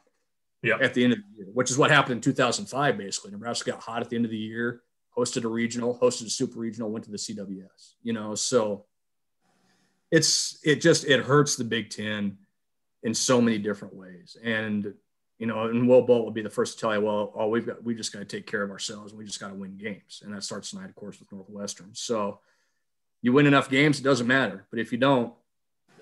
[0.62, 0.76] Yeah.
[0.80, 2.98] At the end of the year, which is what happened in 2005.
[2.98, 4.82] Basically, Nebraska got hot at the end of the year
[5.20, 8.86] hosted a regional, hosted a super regional, went to the CWS, you know, so
[10.10, 12.38] it's, it just, it hurts the Big Ten
[13.02, 14.36] in so many different ways.
[14.42, 14.94] And,
[15.38, 17.66] you know, and Will Bolt will be the first to tell you, well, oh, we've
[17.66, 19.76] got, we just got to take care of ourselves and we just got to win
[19.76, 20.22] games.
[20.24, 21.94] And that starts tonight, of course, with Northwestern.
[21.94, 22.40] So
[23.22, 24.66] you win enough games, it doesn't matter.
[24.70, 25.32] But if you don't,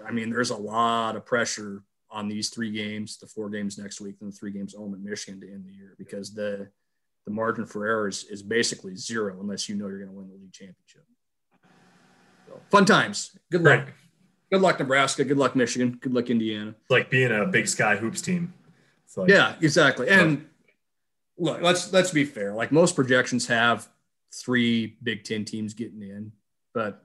[0.07, 4.00] I mean, there's a lot of pressure on these three games, the four games next
[4.00, 6.68] week, and the three games home in Michigan to end the year because the
[7.28, 10.28] the margin for error is, is basically zero unless you know you're going to win
[10.28, 11.04] the league championship.
[12.46, 13.36] So, fun times.
[13.52, 13.80] Good luck.
[13.80, 13.94] Right.
[14.50, 15.24] Good luck, Nebraska.
[15.24, 15.98] Good luck, Michigan.
[16.00, 16.70] Good luck, Indiana.
[16.70, 18.54] It's like being a Big Sky hoops team.
[19.14, 20.08] Like, yeah, exactly.
[20.08, 20.46] And
[21.36, 22.54] look, let's let's be fair.
[22.54, 23.86] Like most projections have
[24.34, 26.32] three Big Ten teams getting in,
[26.72, 27.04] but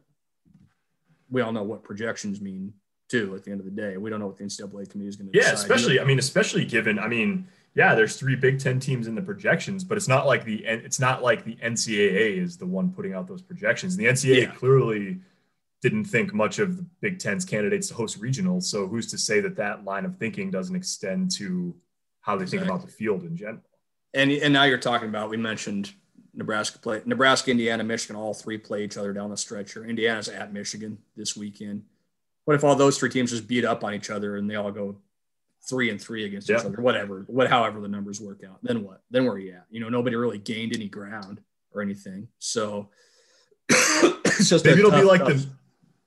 [1.30, 2.74] we all know what projections mean
[3.10, 3.36] too.
[3.36, 5.32] At the end of the day, we don't know what the NCAA committee is going
[5.32, 5.38] to.
[5.38, 5.50] Decide.
[5.50, 9.16] Yeah, especially I mean, especially given I mean yeah, there's three Big Ten teams in
[9.16, 12.92] the projections, but it's not like the it's not like the NCAA is the one
[12.92, 13.98] putting out those projections.
[13.98, 14.52] The NCAA yeah.
[14.52, 15.20] clearly
[15.82, 18.64] didn't think much of the Big Ten's candidates to host regionals.
[18.64, 21.76] So who's to say that that line of thinking doesn't extend to
[22.22, 22.60] how they exactly.
[22.60, 23.64] think about the field in general?
[24.14, 25.92] And and now you're talking about we mentioned
[26.36, 29.84] Nebraska play Nebraska, Indiana, Michigan, all three play each other down the stretch here.
[29.84, 31.84] Indiana's at Michigan this weekend.
[32.46, 34.72] What if all those three teams just beat up on each other and they all
[34.72, 34.98] go
[35.68, 36.58] three and three against yeah.
[36.58, 38.60] each other, whatever, what, however the numbers work out.
[38.64, 39.02] Then what?
[39.10, 39.66] Then where are you at?
[39.70, 41.42] You know, nobody really gained any ground
[41.74, 42.28] or anything.
[42.40, 42.90] So
[43.70, 45.30] it's just maybe it'll tough, be like tough.
[45.30, 45.48] the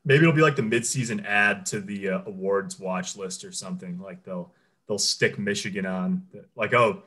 [0.05, 3.99] maybe it'll be like the midseason ad to the uh, awards watch list or something.
[3.99, 4.53] Like they'll
[4.89, 7.03] they'll stick Michigan on like oh.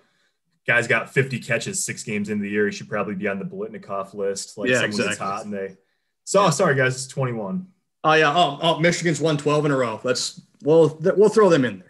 [0.68, 2.68] Guy's got 50 catches six games into the year.
[2.68, 4.56] He should probably be on the Biletnikoff list.
[4.56, 5.16] Like yeah, exactly.
[5.16, 5.78] hot and they.
[6.26, 6.50] So yeah.
[6.52, 7.66] sorry guys, it's 21.
[8.04, 8.32] Oh yeah.
[8.36, 10.00] Oh, oh, Michigan's won 12 in a row.
[10.04, 11.89] Let's we'll we'll throw them in there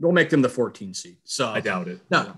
[0.00, 1.16] we'll make them the 14 seed.
[1.24, 2.00] So I doubt it.
[2.10, 2.36] No,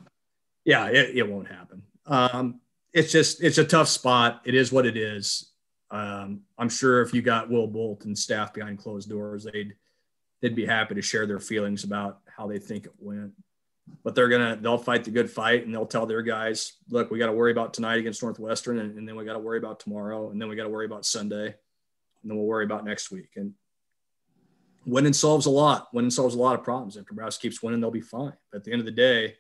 [0.65, 1.83] yeah, it, it won't happen.
[2.07, 2.61] Um,
[2.93, 4.43] it's just it's a tough spot.
[4.45, 5.53] It is what it is.
[5.91, 9.75] Um, I'm sure if you got Will Bolt and staff behind closed doors, they'd
[10.41, 13.33] they'd be happy to share their feelings about how they think it went.
[14.03, 17.19] but they're gonna they'll fight the good fight and they'll tell their guys, look, we
[17.19, 19.81] got to worry about tonight against Northwestern, and, and then we got to worry about
[19.81, 21.55] tomorrow, and then we got to worry about Sunday, and
[22.25, 23.31] then we'll worry about next week.
[23.37, 23.55] And
[24.87, 25.89] winning solves a lot.
[25.93, 26.97] Winning solves a lot of problems.
[26.97, 28.33] If Nebraska keeps winning, they'll be fine.
[28.51, 29.37] But at the end of the day,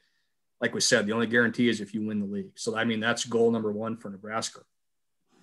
[0.61, 2.53] like we said, the only guarantee is if you win the league.
[2.57, 4.61] So I mean, that's goal number one for Nebraska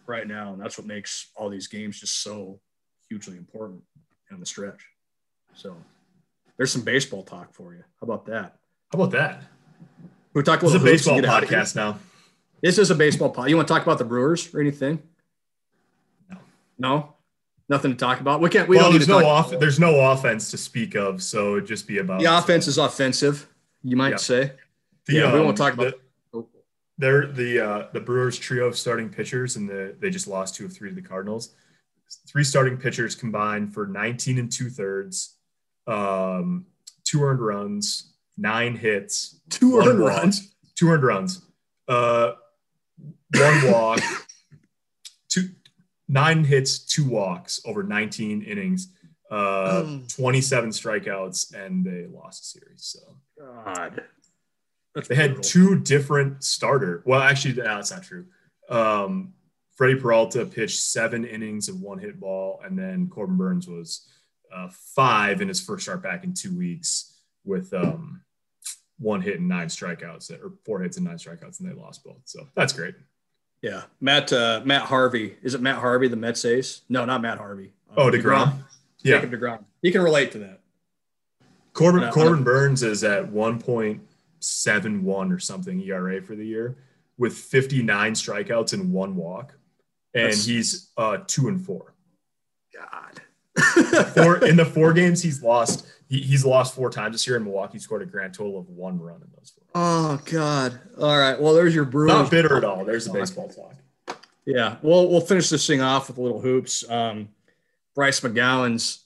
[0.06, 2.60] right now, and that's what makes all these games just so
[3.10, 3.82] hugely important
[4.32, 4.86] on the stretch.
[5.54, 5.76] So
[6.58, 7.84] there's some baseball talk for you.
[8.00, 8.58] How about that?
[8.92, 9.44] How about that?
[10.34, 12.00] We talk about this is a baseball podcast now.
[12.62, 13.50] This is a baseball pod.
[13.50, 15.02] You want to talk about the Brewers or anything?
[16.30, 16.38] No.
[16.78, 17.14] No.
[17.70, 18.40] Nothing to talk about.
[18.42, 18.68] We can't.
[18.70, 19.52] We well, don't there's need to no talk.
[19.54, 19.60] off.
[19.60, 23.48] There's no offense to speak of, so it'd just be about The offense is offensive.
[23.84, 24.16] You might Yeah.
[24.18, 24.52] say.
[25.06, 25.94] The, yeah, we um, won't talk about.
[26.34, 26.46] the,
[26.98, 30.66] they're the uh, the Brewers trio of starting pitchers, and the, they just lost two
[30.66, 31.54] of three to the Cardinals.
[32.28, 35.36] Three starting pitchers combined for 19 and two thirds,
[35.88, 36.66] um,
[37.04, 40.56] two earned runs, nine hits, Two earned runs.
[40.76, 41.42] two earned runs,
[41.90, 42.32] uh,
[43.36, 44.00] one walk,
[46.08, 48.94] nine hits, two walks over 19 innings,
[49.30, 50.16] uh, Mm.
[50.16, 52.84] 27 strikeouts, and they lost the series.
[52.84, 53.00] So
[53.40, 54.04] God.
[54.96, 55.44] That's they had brutal.
[55.44, 57.04] two different starter.
[57.06, 58.26] Well, actually, no, that's not true.
[58.70, 59.34] Um,
[59.76, 64.08] Freddie Peralta pitched seven innings of one hit ball, and then Corbin Burnes was
[64.52, 68.22] uh, five in his first start back in two weeks with um,
[68.98, 72.22] one hit and nine strikeouts, or four hits and nine strikeouts, and they lost both.
[72.26, 72.96] So that's great.
[73.62, 75.36] Yeah, Matt uh, Matt Harvey.
[75.42, 76.82] Is it Matt Harvey, the Mets ace?
[76.90, 77.74] No, not Matt Harvey.
[77.96, 78.54] Oh, Uh, deGrom.
[79.02, 79.64] Yeah, Jacob deGrom.
[79.82, 80.60] He can relate to that.
[81.74, 86.76] Corbin No, Corbin Burnes is at 1.71 or something ERA for the year
[87.18, 89.54] with 59 strikeouts and one walk,
[90.14, 91.94] and he's uh, two and four.
[92.76, 93.22] God.
[94.14, 95.86] four in the four games he's lost.
[96.08, 99.00] He, he's lost four times this year, and Milwaukee scored a grand total of one
[99.00, 99.64] run in those four.
[99.76, 100.80] oh God.
[101.00, 101.40] All right.
[101.40, 102.14] Well, there's your Brewers.
[102.14, 102.86] Not bitter at all.
[102.86, 103.76] There's the baseball talk.
[104.46, 104.78] Yeah.
[104.82, 106.90] Well, we'll finish this thing off with a little hoops.
[106.90, 107.30] Um,
[107.94, 109.00] Bryce McGowens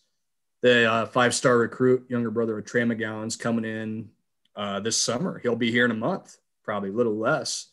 [0.61, 4.09] the uh, five-star recruit, younger brother of Trey McGowens coming in
[4.55, 5.39] uh, this summer.
[5.39, 7.67] He'll be here in a month, probably a little less.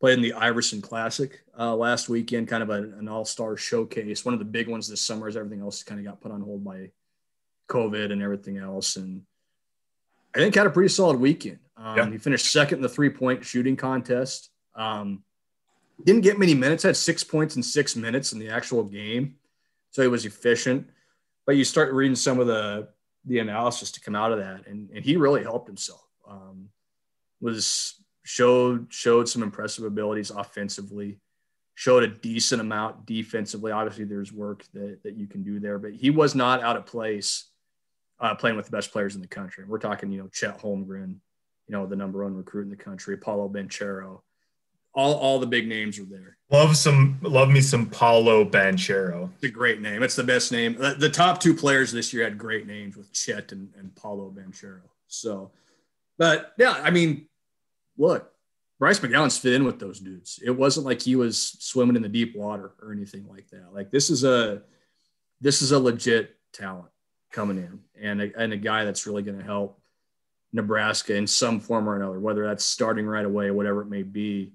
[0.00, 4.26] Played in the Iverson Classic uh, last weekend, kind of a, an all-star showcase.
[4.26, 6.42] One of the big ones this summer as everything else kind of got put on
[6.42, 6.90] hold by
[7.68, 8.96] COVID and everything else.
[8.96, 9.22] And
[10.34, 11.58] I think had a pretty solid weekend.
[11.76, 12.10] Um, Yeah.
[12.10, 14.50] He finished second in the three-point shooting contest.
[14.74, 15.24] Um,
[16.04, 19.36] didn't get many minutes, had six points in six minutes in the actual game.
[19.90, 20.88] So he was efficient.
[21.46, 22.88] But you start reading some of the
[23.24, 26.06] the analysis to come out of that, and, and he really helped himself.
[26.28, 26.68] Um,
[27.40, 31.18] was showed showed some impressive abilities offensively,
[31.74, 33.72] showed a decent amount defensively.
[33.72, 36.86] Obviously, there's work that, that you can do there, but he was not out of
[36.86, 37.44] place
[38.20, 39.64] uh, playing with the best players in the country.
[39.66, 41.16] We're talking, you know, Chet Holmgren,
[41.66, 44.20] you know, the number one recruit in the country, Paolo Banchero.
[44.94, 46.38] All, all the big names are there.
[46.50, 47.18] Love some.
[47.20, 49.30] Love me some Paolo Banchero.
[49.34, 50.02] It's a great name.
[50.02, 50.74] It's the best name.
[50.74, 54.34] The, the top two players this year had great names with Chet and, and Paolo
[54.34, 54.80] Banchero.
[55.06, 55.50] So,
[56.16, 57.26] but yeah, I mean,
[57.98, 58.32] look,
[58.78, 60.40] Bryce McGowens fit in with those dudes.
[60.42, 63.74] It wasn't like he was swimming in the deep water or anything like that.
[63.74, 64.62] Like this is a
[65.42, 66.88] this is a legit talent
[67.32, 69.80] coming in and a, and a guy that's really going to help
[70.52, 74.02] Nebraska in some form or another, whether that's starting right away, or whatever it may
[74.02, 74.52] be.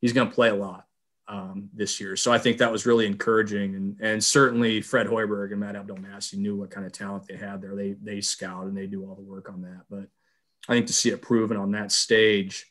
[0.00, 0.86] He's going to play a lot
[1.28, 2.16] um, this year.
[2.16, 3.74] So I think that was really encouraging.
[3.74, 7.62] And, and certainly Fred Hoiberg and Matt Abdelmassih knew what kind of talent they had
[7.62, 7.74] there.
[7.74, 9.82] They, they scout and they do all the work on that.
[9.88, 10.08] But
[10.68, 12.66] I think to see it proven on that stage,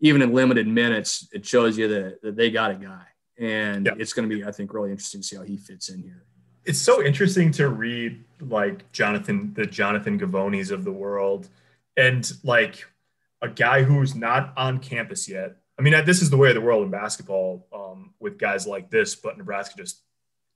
[0.00, 3.04] even in limited minutes, it shows you that, that they got a guy.
[3.38, 3.92] And Yeah.
[3.98, 6.24] it's going to be, I think, really interesting to see how he fits in here.
[6.68, 11.48] It's so interesting to read like Jonathan, the Jonathan Givonys of the world,
[11.96, 12.84] and like
[13.40, 15.56] a guy who's not on campus yet.
[15.78, 18.90] I mean, this is the way of the world in basketball um, with guys like
[18.90, 20.02] this, but Nebraska just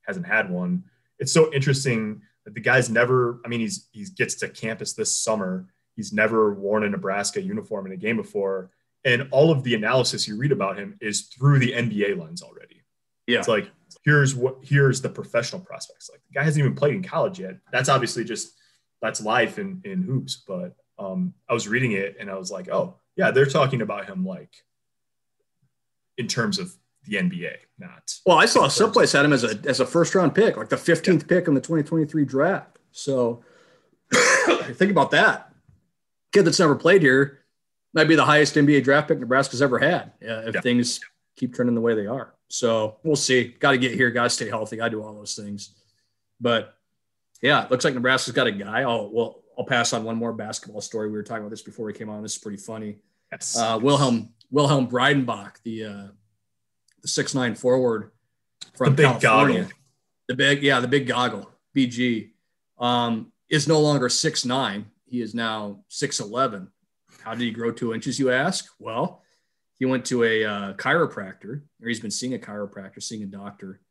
[0.03, 0.83] hasn't had one.
[1.17, 3.41] It's so interesting that the guy's never.
[3.43, 5.65] I mean, he's he gets to campus this summer.
[5.95, 8.69] He's never worn a Nebraska uniform in a game before,
[9.03, 12.83] and all of the analysis you read about him is through the NBA lens already.
[13.25, 13.39] Yeah.
[13.39, 13.71] It's like
[14.03, 16.09] here's what here's the professional prospects.
[16.11, 17.57] Like the guy hasn't even played in college yet.
[17.71, 18.53] That's obviously just
[19.01, 20.43] that's life in in hoops.
[20.47, 24.05] But um, I was reading it and I was like, oh yeah, they're talking about
[24.07, 24.51] him like
[26.17, 26.73] in terms of
[27.05, 30.33] the NBA, not Well, I saw someplace had him as a as a first round
[30.35, 32.79] pick, like the 15th pick in the 2023 draft.
[32.91, 33.43] So
[34.73, 35.53] think about that.
[36.31, 37.39] Kid that's never played here
[37.93, 40.61] might be the highest NBA draft pick Nebraska's ever had uh, if Yeah.
[40.61, 40.99] things
[41.35, 42.33] keep trending the way they are.
[42.49, 43.55] So we'll see.
[43.59, 44.11] Got to get here.
[44.11, 44.77] Got to stay healthy.
[44.77, 45.73] To do all those things.
[46.39, 46.75] But
[47.41, 48.81] yeah, it looks like Nebraska's got a guy.
[48.81, 51.07] I'll well, I'll pass on one more basketball story.
[51.07, 52.21] We were talking about this before we came on.
[52.21, 52.97] This is pretty funny.
[53.31, 53.57] Yes.
[53.57, 56.07] Uh, Wilhelm Wilhelm Breidenbach, the uh,
[57.01, 58.11] the six nine forward
[58.75, 59.61] from The big California.
[59.63, 59.77] goggle.
[60.29, 62.29] The big, yeah, the big goggle, BG,
[62.79, 64.85] um, is no longer six nine.
[65.05, 66.69] He is now six eleven.
[67.23, 68.19] How did he grow two inches?
[68.19, 68.65] You ask.
[68.79, 69.22] Well,
[69.79, 73.81] he went to a uh, chiropractor, or he's been seeing a chiropractor, seeing a doctor.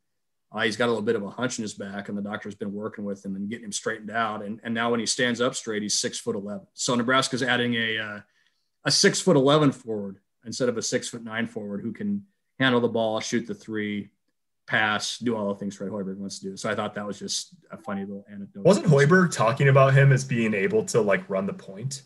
[0.51, 2.55] Uh, he's got a little bit of a hunch in his back, and the doctor's
[2.55, 4.43] been working with him and getting him straightened out.
[4.43, 6.67] And, and now when he stands up straight, he's six foot eleven.
[6.73, 8.19] So Nebraska's adding a uh,
[8.85, 12.23] a six foot eleven forward instead of a six foot nine forward who can
[12.59, 14.09] handle the ball, shoot the three,
[14.67, 16.57] pass, do all the things Fred Hoiberg wants to do.
[16.57, 18.63] So I thought that was just a funny little anecdote.
[18.63, 22.03] Wasn't Hoiberg talking about him as being able to like run the point?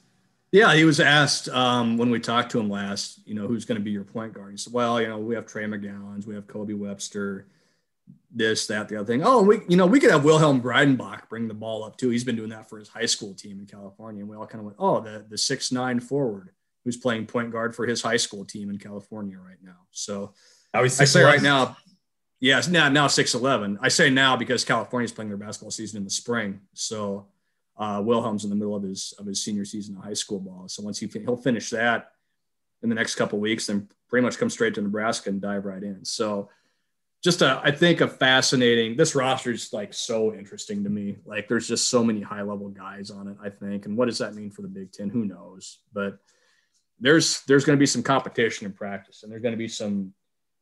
[0.51, 3.77] Yeah, he was asked um, when we talked to him last, you know, who's going
[3.77, 4.51] to be your point guard?
[4.51, 7.47] He said, well, you know, we have Trey McGowens, we have Kobe Webster,
[8.31, 9.23] this, that, the other thing.
[9.23, 12.09] Oh, we, you know, we could have Wilhelm Breidenbach bring the ball up too.
[12.09, 14.21] He's been doing that for his high school team in California.
[14.21, 16.51] And we all kind of went, oh, the, the six, nine forward
[16.83, 19.77] who's playing point guard for his high school team in California right now.
[19.91, 20.33] So
[20.73, 21.25] I say 6'11".
[21.25, 21.77] right now,
[22.39, 23.77] yes, now, now 6'11.
[23.81, 26.61] I say now because California's playing their basketball season in the spring.
[26.73, 27.27] So,
[27.77, 30.67] uh, Wilhelm's in the middle of his of his senior season of high school ball.
[30.67, 32.11] So once he fin- he'll finish that
[32.81, 35.83] in the next couple weeks, then pretty much come straight to Nebraska and dive right
[35.83, 36.05] in.
[36.05, 36.49] So
[37.23, 38.95] just a, I think a fascinating.
[38.95, 41.17] This roster is like so interesting to me.
[41.25, 43.37] Like there's just so many high level guys on it.
[43.41, 45.09] I think, and what does that mean for the Big Ten?
[45.09, 45.79] Who knows?
[45.93, 46.19] But
[46.99, 50.13] there's there's going to be some competition in practice, and there's going to be some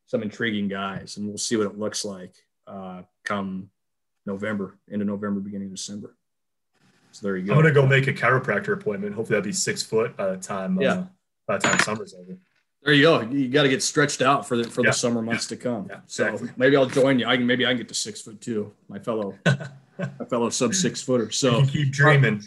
[0.06, 2.34] some intriguing guys, and we'll see what it looks like
[2.66, 3.70] uh, come
[4.24, 6.15] November, into November, beginning of December.
[7.16, 7.54] So there you go.
[7.54, 9.14] I'm gonna go make a chiropractor appointment.
[9.14, 10.78] Hopefully, that'll be six foot by the time.
[10.80, 10.92] Yeah.
[10.92, 11.04] Uh,
[11.46, 12.36] by the time summer's over.
[12.82, 13.20] There you go.
[13.22, 15.86] You got to get stretched out for the for Yeah, the summer months to come.
[15.88, 17.26] yeah, so maybe I'll join you.
[17.26, 18.72] I can maybe I can get to six foot two.
[18.88, 21.30] My fellow my fellow sub six footer.
[21.30, 22.42] So you keep dreaming.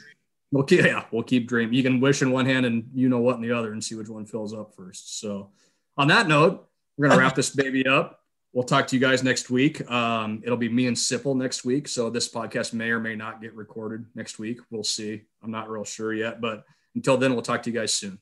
[0.52, 1.74] we'll keep yeah we'll keep dreaming.
[1.74, 3.96] You can wish in one hand and you know what in the other and see
[3.96, 5.20] which one fills up first.
[5.20, 5.50] So
[5.98, 6.68] on that note,
[6.98, 8.19] we're gonna wrap this baby up.
[8.54, 9.90] We'll talk to you guys next week.
[9.90, 11.88] Um, it'll be me and Sipple next week.
[11.88, 14.60] So this podcast may or may not get recorded next week.
[14.72, 15.22] We'll see.
[15.44, 18.20] I'm not real sure yet, but until then, we'll talk to you guys soon.